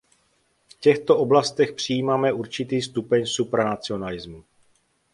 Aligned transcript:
V 0.67 0.73
těchto 0.79 1.17
oblastech 1.19 1.73
přijímáme 1.73 2.33
určitý 2.33 2.81
stupeň 2.81 3.25
supranacionalismu. 3.25 4.43